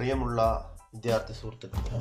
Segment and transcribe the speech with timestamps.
[0.00, 0.42] പ്രിയമുള്ള
[0.94, 1.96] വിദ്യാർത്ഥി സുഹൃത്തുക്കൾ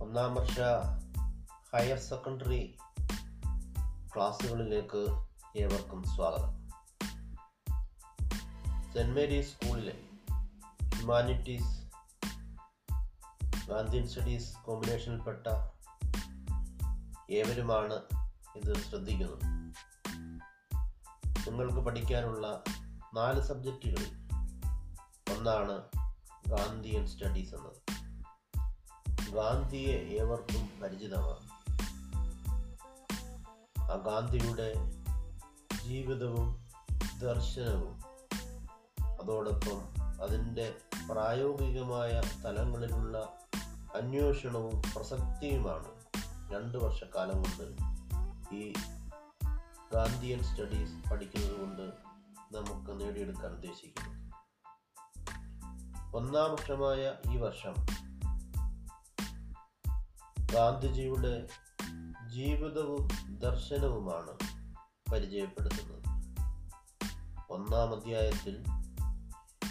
[0.00, 0.60] ഒന്നാം വർഷ
[1.74, 2.78] ഹയർ സെക്കൻഡറി
[4.14, 5.02] ക്ലാസ്സുകളിലേക്ക്
[5.56, 6.68] ഏവർക്കും സ്വാഗതം.
[8.92, 9.96] സെന്റ് മേരീസ് സ്കൂളിലെ
[10.94, 11.74] ഹ്യൂമാനിറ്റീസ്
[13.68, 15.46] ഗാന്ധിയൻ സ്റ്റഡീസ് കോമ്പിനേഷനിൽപ്പെട്ട
[17.30, 18.00] ഏവരുമാണ്
[18.56, 19.57] ഇത് ശ്രദ്ധിക്കുന്നത്.
[21.48, 22.62] നിങ്ങൾക്ക് പഠിക്കാനുള്ള
[23.14, 24.28] നാല് സബ്ജക്റ്റുകളിൽ
[25.36, 25.82] ഒന്നാണ്
[26.48, 27.76] ഗാന്ധിയൻ സ്റ്റഡീസ് എന്നത്.
[29.32, 31.58] ഗാന്ധിയെ ഏവർക്കും പരിചിതമാണ്.
[33.82, 34.72] ആ ഗാന്ധിയുടെ
[35.84, 36.64] ജീവിതവും
[37.22, 38.00] ദർശനവും
[39.22, 40.74] അതോടൊപ്പം അതിന്റെ
[41.10, 43.18] പ്രായോഗികമായ തലങ്ങളിലുള്ള
[43.94, 45.98] അന്വേഷണവും പ്രസക്തിയുമാണ്.
[46.52, 47.82] രണ്ട് വർഷക്കാലം കൊണ്ട്
[48.54, 48.72] ഈ
[49.92, 51.82] ഗാന്ധിയൻ സ്റ്റഡീസ് പഠിക്കുന്നത് കൊണ്ട്
[52.56, 54.28] നമുക്ക് നേടിയെടുക്കാൻ ഉദ്ദേശിക്കുന്നു.
[56.16, 57.74] ഒന്നാം വർഷമായ ഈ വർഷം
[60.52, 61.48] ഗാന്ധിജിയുടെ
[62.28, 63.08] ജീവിതവും
[63.38, 64.30] ദർശനവുമാണ്
[65.12, 65.98] പരിചയപ്പെടുത്തുന്നത്.
[67.50, 68.64] ഒന്നാം അധ്യായത്തിൽ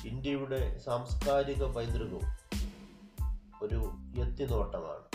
[0.05, 2.37] ഇന്ത്യയുടെ സാംസ്കാരിക പൈതൃകവും
[3.61, 5.07] ഒരു എത്തിനോട്ടമാണ്.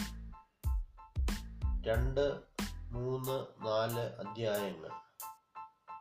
[1.87, 2.52] രണ്ട്
[2.92, 4.88] മൂന്ന് നാല് അധ്യായങ്ങൾ.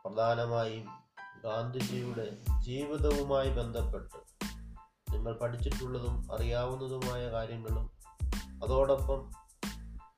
[0.04, 0.88] പ്രധാനമായും
[1.44, 4.16] ഗാന്ധിജിയുടെ ജീവിതവുമായി ബന്ധപ്പെട്ട്
[5.12, 7.90] നിങ്ങൾ പഠിച്ചിട്ടുള്ളതും അറിയാവുന്നതുമായ കാര്യങ്ങളും
[8.64, 9.32] അതോടൊപ്പം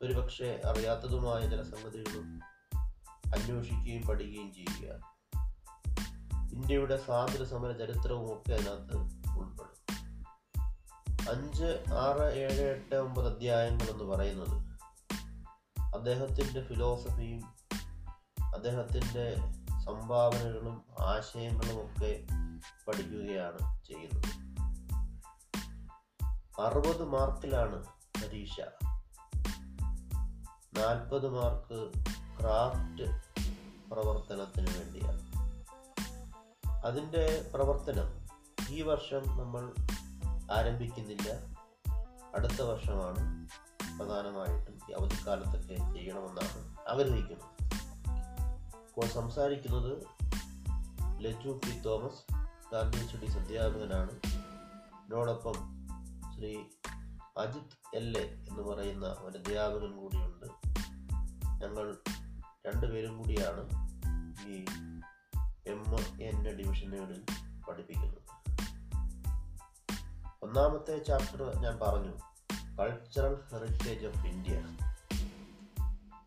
[0.02, 2.40] ഒരുപക്ഷെ അറിയാത്തതുമായ ചില സംഗതികളും
[3.34, 4.94] അന്വേഷിക്കുകയും പഠിക്കുകയും ചെയ്യുക.
[6.52, 8.96] ഇന്ത്യയുടെ സ്വാതന്ത്ര്യ സമര ചരിത്രവും ഒക്കെ അതിനകത്ത്
[9.38, 9.74] ഉൾപ്പെടും.
[11.30, 14.73] അഞ്ച് ആറ് ഏഴ് എട്ട് ഒമ്പത് അധ്യായങ്ങൾ എന്ന് പറയുന്നത്
[15.94, 17.54] അദ്ദേഹത്തിന്റെ ഫിലോസഫിയും
[18.54, 19.34] അദ്ദേഹത്തിന്റെ
[19.86, 22.26] സംഭാവനകളും ആശയങ്ങളും ഒക്കെ
[22.88, 24.54] പഠിക്കുകയാണ് ചെയ്യുന്നത്.
[26.60, 27.84] അറുപത് മാർക്കിലാണ്
[28.24, 28.60] പരീക്ഷ.
[30.78, 31.92] നാൽപ്പത് മാർക്ക്
[32.40, 33.34] ക്രാഫ്റ്റ്
[33.90, 35.34] പ്രവർത്തനത്തിന് വേണ്ടിയാണ്.
[36.86, 38.24] അതിന്റെ പ്രവർത്തനം
[38.70, 39.74] ഈ വർഷം നമ്മൾ
[40.52, 41.32] ആരംഭിക്കുന്നില്ല.
[42.34, 43.48] അടുത്ത വർഷമാണ്.
[43.96, 47.64] പ്രധാനമായിട്ടും ഈ അവധിക്കാലത്തൊക്കെ ചെയ്യണമെന്നാണ് ആഗ്രഹിക്കുന്നത്
[48.88, 49.98] ഇപ്പോൾ സംസാരിക്കുന്നത്
[51.18, 52.32] Laju P Thomas
[52.72, 55.54] Gandhi studies അധ്യാപകനാണ് ഇതിനോടൊപ്പം
[56.36, 56.56] ശ്രീ
[57.38, 60.46] അജിത് എൽ എ എന്ന് പറയുന്ന ഒരു അധ്യാപകൻ കൂടിയുണ്ട്.
[61.64, 61.96] ഞങ്ങൾ
[62.66, 63.64] രണ്ടുപേരും കൂടിയാണ്
[64.48, 64.64] ഈ
[65.66, 65.84] എം
[66.22, 67.24] എൻ ഡിവിഷനുകളിൽ
[67.68, 68.22] പഠിപ്പിക്കുന്നത്.
[70.42, 72.33] ഒന്നാമത്തെ ചാപ്റ്റർ ഞാൻ പറഞ്ഞു.
[72.78, 74.52] കൾച്ചറൽ ഹെറിറ്റേജ് ഓഫ് ഇന്ത്യ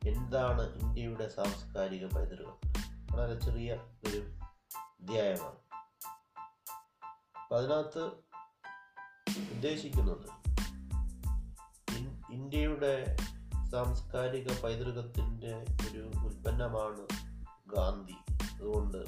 [0.09, 2.57] എന്താണ് ഇന്ത്യയുടെ സാംസ്കാരിക പൈതൃകം?
[3.11, 3.73] വളരെ ചെറിയ
[4.07, 4.17] ഒരു
[5.01, 5.55] അധ്യായമാണ്.
[7.39, 8.03] അപ്പം അതിനകത്ത്
[9.51, 10.47] ഉദ്ദേശിക്കുന്നത്
[12.31, 13.17] ഇന്ത്യയുടെ
[13.71, 17.07] സാംസ്കാരിക പൈതൃകത്തിന്റെ ഒരു ഉൽപ്പന്നമാണ്
[17.67, 18.43] ഗാന്ധി.
[18.55, 19.05] അതുകൊണ്ട്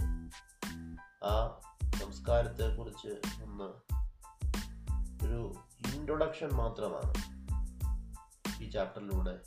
[1.26, 1.62] ആ
[2.00, 3.74] സംസ്കാരത്തെക്കുറിച്ച് ഒന്ന്
[5.26, 5.54] ഒരു
[5.88, 7.14] ഇൻട്രൊഡക്ഷൻ മാത്രമാണ്
[8.64, 9.38] ഈ ചാപ്റ്ററിലൂടെ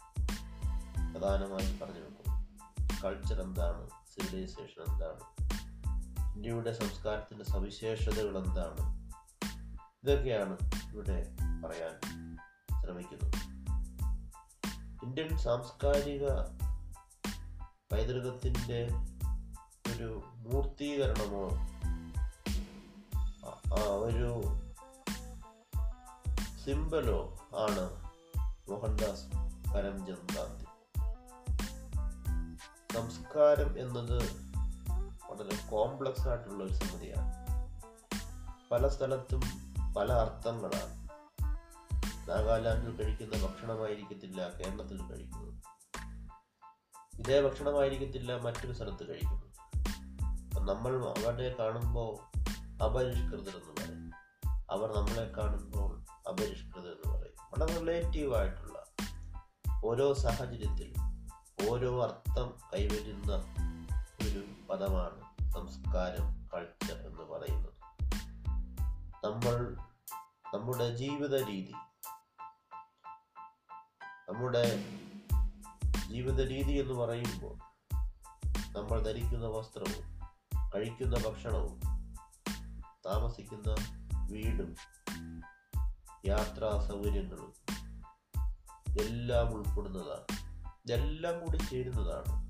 [1.13, 3.89] പ്രധാനമായും പറഞ്ഞു വെക്കുന്നത് കൾച്ചർ എന്താണ്?
[3.89, 5.53] സിവിലൈസേഷൻ എന്താണ്?
[6.35, 9.03] ഇന്ത്യയുടെ സംസ്കാരത്തിന്റെ സവിശേഷതകൾ എന്താണ്?
[10.05, 10.57] ഇതൊക്കെയാണ്
[10.95, 12.37] ഇവിടെ പറയാൻ
[12.85, 13.35] ശ്രമിക്കുന്നത്.
[15.05, 16.29] ഇന്ത്യൻ സാംസ്കാരിക
[17.93, 18.89] പൈതൃകത്തിന്റെ
[19.97, 21.69] ഒരു മൂർത്തീകരണമോ
[23.77, 24.43] ഒരു
[26.65, 28.11] സിംബലോ ആണ്
[28.71, 29.27] മോഹൻദാസ്
[29.75, 30.65] കരംചന്ദ് ഗാന്ധി.
[32.95, 34.23] സംസ്കാരം എന്നത്
[35.31, 37.33] വളരെ കോംപ്ലക്സ് ആയിട്ടുള്ള ഒരു സംഗതിയാണ്.
[38.71, 39.41] പല സ്ഥലത്തും
[39.95, 41.03] പല അർത്ഥങ്ങളാണ്.
[42.29, 45.55] നാഗാലാൻഡിൽ കഴിക്കുന്ന ഭക്ഷണമായിരിക്കത്തില്ല കേരളത്തിൽ കഴിക്കുന്നത്
[47.21, 49.53] ഇതേ ഭക്ഷണമായിരിക്കത്തില്ല മറ്റൊരു സ്ഥലത്ത് കഴിക്കുന്നത്
[50.69, 52.39] നമ്മൾ അവരെ കാണുമ്പോൾ
[52.85, 54.11] അപരിഷ്കൃതരെന്ന് പറയും.
[54.71, 55.92] അവർ നമ്മളെ കാണുമ്പോൾ
[56.33, 57.37] അപരിഷ്കൃതർ എന്ന് പറയും.
[57.53, 58.85] വളരെ റിലേറ്റീവ് ആയിട്ടുള്ള
[59.85, 60.95] ഓരോ സാഹചര്യത്തിൽ
[61.69, 63.33] ഓരോ അർത്ഥം കൈവരുന്ന
[64.29, 67.73] ഒരു പദമാണ് സംസ്കാരം കൾച്ചർ എന്ന് പറയുന്നത്.
[69.25, 69.77] നമ്മൾ
[70.55, 71.75] നമ്മുടെ ജീവിത രീതി
[74.29, 74.85] നമ്മുടെ
[76.09, 77.55] ജീവിത രീതി എന്ന് പറയുമ്പോൾ
[78.79, 80.21] നമ്മൾ ധരിക്കുന്ന വസ്ത്രവും
[80.75, 81.81] കഴിക്കുന്ന ഭക്ഷണവും
[83.07, 83.75] താമസിക്കുന്ന
[84.31, 84.77] വീടും
[86.27, 87.53] യാത്രാ സൗകര്യങ്ങളും
[89.01, 90.27] എല്ലാം ഉൾപ്പെടുന്നതാണ്.
[90.85, 92.43] ഇതെല്ലാം കൂടി ചേരുന്നതാണ്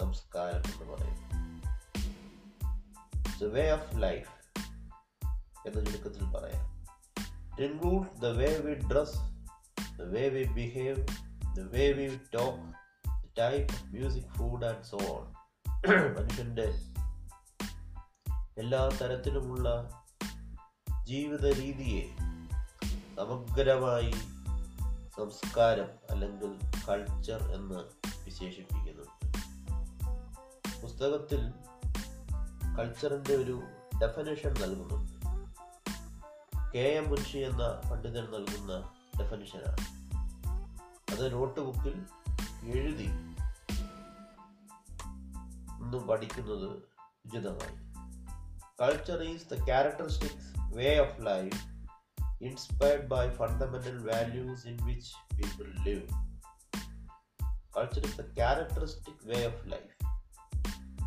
[0.00, 1.26] സംസ്കാരം എന്ന് പറയുന്നത്.
[3.44, 4.32] വേ ഓഫ് ലൈഫ്
[5.66, 6.64] എന്ന ചുരുക്കത്തിൽ പറയാം.
[7.50, 9.18] It include the way we dress
[9.98, 11.06] the way we behave
[11.56, 12.76] the way we talk
[13.38, 15.32] type music food and so on
[16.18, 16.68] മനുഷ്യന്റെ
[18.58, 19.90] എല്ലാ തരത്തിലുമുള്ള
[21.04, 22.26] ജീവിത രീതിയെ
[23.16, 24.10] സമഗ്രമായി
[25.16, 26.58] സംസ്കാരം അല്ലെങ്കിൽ
[26.88, 27.80] കൾച്ചർ എന്ന്
[28.24, 29.36] വിശേഷിപ്പിക്കുന്നുണ്ട്
[30.82, 31.50] പുസ്തകത്തിൽ
[32.78, 33.62] കൾച്ചറിന്റെ ഒരു
[34.02, 35.16] ഡെഫിനേഷൻ നൽകുന്നുണ്ട്
[36.74, 39.84] കെ എം മുൻഷി എന്ന പണ്ഡിതൻ നൽകുന്ന ഡെഫിനിഷനാണ്
[41.12, 42.04] അത് നോട്ട് ബുക്കിൽ
[42.64, 43.10] എഴുതി
[45.82, 46.68] ഇന്നും പഠിക്കുന്നത്
[47.26, 47.76] ഉചിതമായി.
[48.82, 51.75] Culture is the characteristics way of life
[52.40, 56.08] inspired by fundamental values in which people live.
[57.72, 59.96] Culture is a characteristic way of life,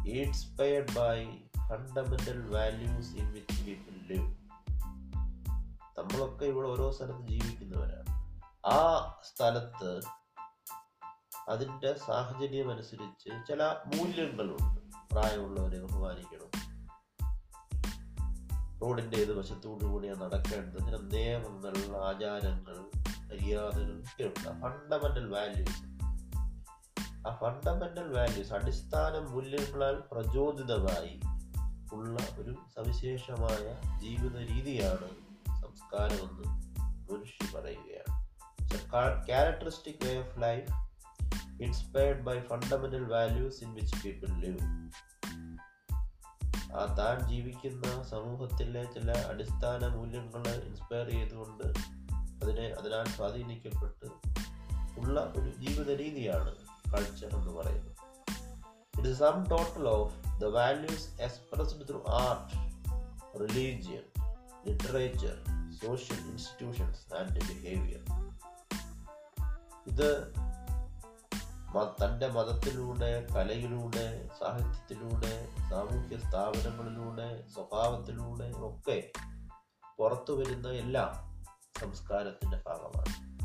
[0.06, 1.28] inspired by
[1.68, 4.30] fundamental values in which people live.
[5.98, 8.12] നമ്മളൊക്കെ ഇവിടെ ഓരോ സ്ഥലത്ത് ജീവിക്കുന്നവരാണ്
[8.66, 8.80] ആ
[9.24, 9.92] സ്ഥലത്ത്
[11.50, 14.80] അതിന്റെ സാഹചര്യം അനുസരിച്ച് ചില മൂല്യങ്ങളുണ്ട്
[15.14, 16.49] പ്രായമുള്ളവരെ ബഹുമാനിക്കണം
[18.82, 20.80] റോഡിന്റെ ഏത് വശത്തോടു കൂടിയാണ് നടക്കേണ്ടത്?
[20.80, 22.78] ചില നിയമങ്ങൾ ആചാരങ്ങൾ
[23.30, 24.62] മര്യാദകൾ ഒക്കെ ഉണ്ട്.
[24.62, 26.00] ഫണ്ടമെന്റൽ വാല്യൂസ്
[27.28, 31.20] ആ ഫണ്ടമെന്റൽ വാല്യൂസ് അടിസ്ഥാന മൂല്യങ്ങളാൽ പ്രചോദിതമായി
[31.94, 35.10] ഉള്ള ഒരു സവിശേഷമായ ജീവിത രീതിയാണ്
[35.62, 36.44] സംസ്കാരമെന്ന്
[37.12, 38.30] മുൻഷി പറയുകയാണ്.
[39.26, 40.72] Characteristic way of life
[41.64, 44.92] inspired by fundamental values in which people live
[46.70, 51.64] താൻ ജീവിക്കുന്ന സമൂഹത്തിലെ ചില അടിസ്ഥാന മൂല്യങ്ങളെ ഇൻസ്പയർ ചെയ്തുകൊണ്ട്
[52.44, 54.06] അതിനെ അതിനാൽ സ്വാധീനിക്കപ്പെട്ട്
[55.00, 56.56] ഉള്ള ഒരു ജീവിത രീതിയാണ്
[56.94, 57.96] കൾച്ചർ എന്ന് പറയുന്നത്.
[59.00, 62.70] It sum total of the values expressed through art
[63.40, 64.04] religion
[64.68, 65.38] literature
[65.86, 68.02] social institutions and behaviour
[69.88, 70.34] ഇത്
[71.78, 79.12] തന്റെ മതത്തിലൂടെ കലയിലൂടെ സാഹിത്യത്തിലൂടെ സാമൂഹ്യ സ്ഥാപനങ്ങളിലൂടെ സ്വഭാവത്തിലൂടെ ഒക്കെ
[80.00, 81.40] പുറത്തു വരുന്ന എല്ലാം
[81.82, 83.40] സംസ്കാരത്തിന്റെ ഭാഗമാണ്.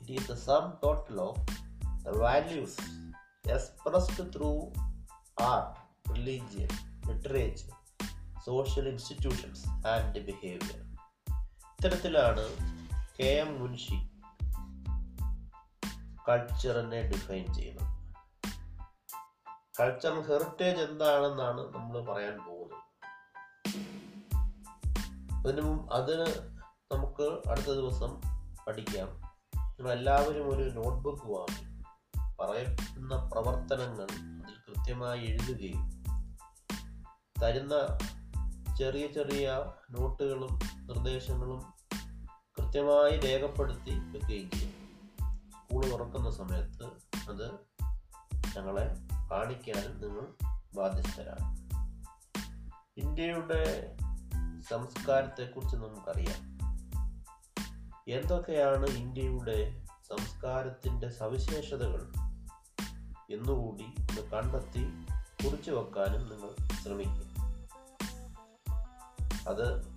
[0.00, 1.40] It is the sum total of
[2.04, 2.76] the values
[3.50, 4.72] expressed through
[5.40, 5.80] art
[6.14, 6.68] religion
[7.08, 7.70] literature
[8.46, 10.80] social institutions and behaviour
[11.64, 12.48] ഇത്തരത്തിലാണ്
[13.18, 14.09] കെ എം മുൻഷി
[16.30, 17.90] കൾച്ചറിനെ ഡിഫൈൻ ചെയ്യുന്നത്
[19.80, 22.80] കൾച്ചറൽ ഹെറിറ്റേജ് എന്താണെന്നാണ് നമ്മൾ പറയാൻ പോകുന്നത്.
[25.46, 26.26] അതിന് അതിന്
[26.92, 28.20] നമുക്ക് അടുത്ത ദിവസം
[28.68, 29.08] പഠിക്കാം.
[29.92, 31.82] എല്ലാവരും ഒരു നോട്ട്ബുക്ക് വാങ്ങി
[32.40, 34.04] പറയുന്ന പ്രവർത്തനങ്ങൾ
[34.42, 36.02] അതിൽ കൃത്യമായി എഴുതുകയും
[37.42, 37.98] തരുന്ന
[38.78, 41.60] ചെറിയ ചെറിയ നോട്ടുകളും നിർദ്ദേശങ്ങളും
[42.58, 44.79] കൃത്യമായി രേഖപ്പെടുത്തി വെക്കുകയും ചെയ്യും.
[45.70, 46.84] സ്കൂൾ തുറക്കുന്ന സമയത്ത്
[47.30, 47.52] അത്
[48.56, 48.94] ഞങ്ങളെ
[49.30, 50.34] കാണിക്കാനും നിങ്ങൾ
[50.74, 51.56] ബാധ്യസ്ഥരാണ്.
[52.96, 53.96] ഇന്ത്യയുടെ
[54.70, 56.58] സംസ്കാരത്തെക്കുറിച്ച് നമുക്കറിയാം.
[58.08, 62.12] എന്തൊക്കെയാണ് ഇന്ത്യയുടെ സംസ്കാരത്തിന്റെ സവിശേഷതകൾ
[63.30, 64.84] എന്നുകൂടി ഒന്ന് കണ്ടെത്തി
[65.44, 67.30] കുറിച്ചു വെക്കാനും നിങ്ങൾ ശ്രമിക്കുക
[69.48, 69.88] അത്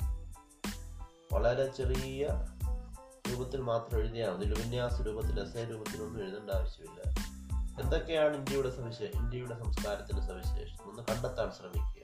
[1.34, 2.30] വളരെ ചെറിയ
[3.32, 4.62] രൂപത്തിൽ മാത്രം എഴുതിയാൽ മതി.
[4.62, 7.02] വിന്യാസ രൂപത്തിൽ എസ് രൂപത്തിലൊന്നും എഴുതേണ്ട ആവശ്യമില്ല.
[7.82, 12.04] എന്തൊക്കെയാണ് ഇന്ത്യയുടെ സവിശേഷ ഇന്ത്യയുടെ സംസ്കാരത്തിന്റെ സവിശേഷം ഒന്ന് കണ്ടെത്താൻ ശ്രമിക്കുക.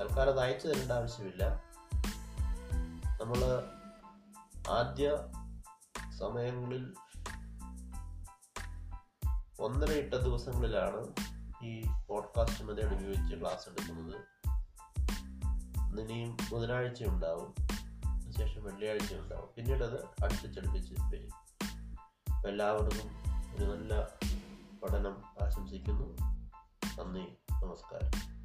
[0.00, 1.62] തൽക്കാലം അത് അയച്ചു തരേണ്ട ആവശ്യമില്ല.
[3.20, 3.64] നമ്മൾ
[4.70, 5.16] ആദ്യ
[6.18, 6.94] സമയങ്ങളിൽ
[9.60, 11.12] ഒന്നര ഇട്ട ദിവസങ്ങളിലാണ്
[11.64, 14.14] ഈ പോഡ്കാസ്റ്റ് മെത്തേഡ് ഉപയോഗിച്ച് ക്ലാസ് എടുക്കുന്നത്.
[16.00, 17.67] ഇനിയും ബുധനാഴ്ച ഉണ്ടാവും.
[18.68, 19.48] വെള്ളിയാഴ്ച ഉണ്ടാവും.
[19.56, 21.48] പിന്നീട് അത് അടുപ്പിച്ചടുപ്പിച്ച് വരും
[22.48, 23.10] എല്ലാവർക്കും
[23.56, 24.00] ഒരു നല്ല
[24.82, 26.16] പഠനം ആശംസിക്കുന്നു.
[26.98, 27.38] നന്ദി.
[27.52, 28.38] നമസ്കാരം.